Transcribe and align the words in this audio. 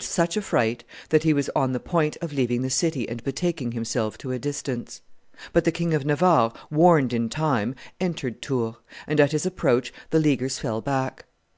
such 0.00 0.38
a 0.38 0.40
fright 0.40 0.84
that 1.10 1.22
he 1.22 1.34
was 1.34 1.50
on 1.54 1.72
the 1.72 1.78
point 1.78 2.16
of 2.22 2.32
leaving 2.32 2.62
the 2.62 2.70
city 2.70 3.06
and 3.10 3.22
betaking 3.24 3.72
himself 3.72 4.16
to 4.16 4.32
a 4.32 4.38
distance. 4.38 5.02
But 5.52 5.64
the 5.64 5.70
King 5.70 5.92
of 5.92 6.06
Navarre, 6.06 6.50
warned 6.70 7.12
in 7.12 7.28
time, 7.28 7.74
entered 8.00 8.40
Tours; 8.40 8.76
and 9.06 9.20
at 9.20 9.32
his 9.32 9.44
approach 9.44 9.92
the 10.08 10.18
Leaguers 10.18 10.58
fell 10.58 10.80
back. 10.80 11.26